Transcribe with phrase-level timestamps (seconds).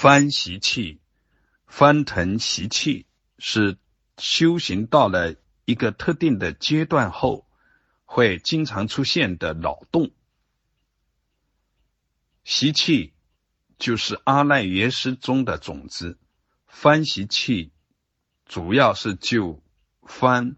[0.00, 1.00] 翻习气、
[1.66, 3.06] 翻腾习气，
[3.40, 3.78] 是
[4.16, 7.48] 修行到了一个特定的阶段后，
[8.04, 10.12] 会经常出现的扰动。
[12.44, 13.12] 习气
[13.76, 16.16] 就是阿赖耶识中的种子，
[16.68, 17.72] 翻习气
[18.46, 19.60] 主要是就
[20.02, 20.54] 翻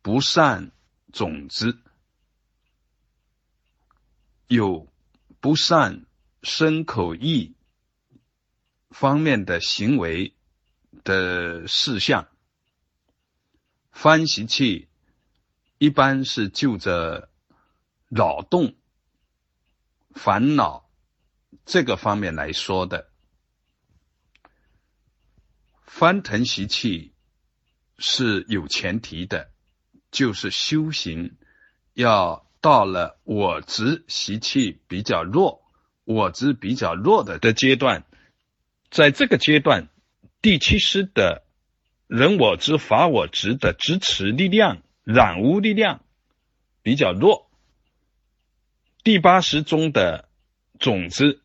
[0.00, 0.70] 不善
[1.12, 1.76] 种子，
[4.46, 4.86] 有
[5.40, 6.06] 不善
[6.44, 7.55] 身口意。
[8.90, 10.34] 方面的行为
[11.04, 12.28] 的事项，
[13.92, 14.88] 翻习气
[15.78, 17.28] 一般是就着
[18.08, 18.74] 扰动、
[20.14, 20.88] 烦恼
[21.64, 23.10] 这个方面来说的。
[25.82, 27.14] 翻腾习气
[27.98, 29.50] 是有前提的，
[30.10, 31.36] 就是修行
[31.94, 35.62] 要到了我执习气比较弱、
[36.04, 38.04] 我执比较弱的的阶段。
[38.96, 39.90] 在这个阶段，
[40.40, 41.44] 第七师的
[42.06, 46.02] 人我之法我执的支持力量、染污力量
[46.80, 47.50] 比较弱。
[49.04, 50.30] 第八识中的
[50.78, 51.42] 种子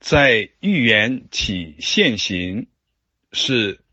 [0.00, 2.66] 在预言起现行，
[3.30, 3.84] 是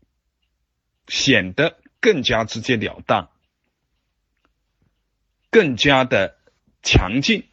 [1.06, 3.30] 显得更加直截了当，
[5.50, 6.38] 更加的
[6.82, 7.46] 强劲，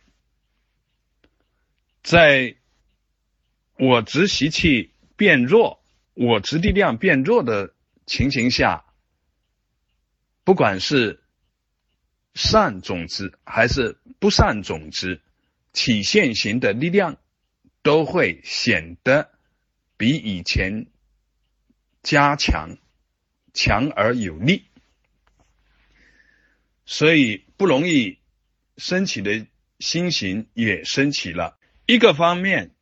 [2.01, 2.55] 在。
[3.79, 5.81] 我执习气变弱，
[6.13, 7.73] 我执力量变弱的
[8.05, 8.83] 情形下，
[10.43, 11.23] 不管是
[12.33, 15.21] 善种子还是不善种子，
[15.71, 17.19] 体现型的力量
[17.81, 19.31] 都会显得
[19.95, 20.87] 比以前
[22.03, 22.75] 加强，
[23.53, 24.65] 强而有力，
[26.85, 28.19] 所以不容易
[28.75, 29.47] 升起的
[29.79, 31.57] 心形也升起了。
[31.85, 32.75] 一个方面。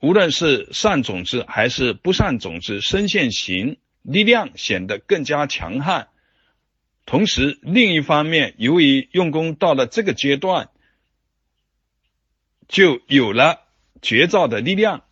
[0.00, 6.08] 无论是善种子还是不善种子，身现行力量显得更加强悍。
[7.06, 10.70] 同时，另一方面，由于用功到了这个阶段，
[12.68, 13.62] 就有了
[14.02, 15.04] 觉照的力量，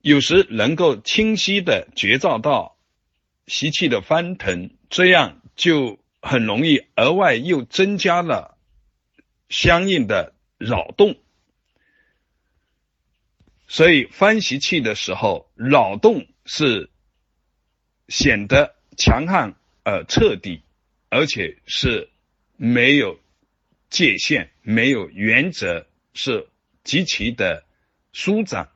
[0.00, 2.76] 有时能够清晰的觉照到
[3.46, 8.56] 习气的翻腾，这样就很容易额外又增加了
[9.48, 11.16] 相应的扰动。
[13.76, 16.88] 所以翻习气的时候，扰动是
[18.08, 20.62] 显得强悍而彻底，
[21.10, 22.08] 而且是
[22.56, 23.20] 没有
[23.90, 26.48] 界限、没有原则，是
[26.84, 27.66] 极其的
[28.14, 28.70] 舒展。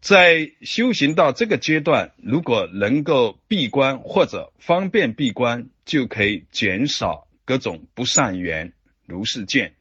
[0.00, 8.72] 在修行到这个阶段，如果能够闭关或者方便闭关，就可以减少各种不善缘，
[9.04, 9.74] 如是见。